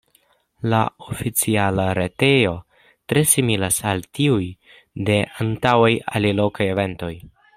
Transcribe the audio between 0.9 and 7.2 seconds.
oficiala retejo tre similas al tiuj de antaŭaj alilokaj eventoj.